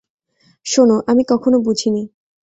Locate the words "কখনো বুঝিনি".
1.23-2.03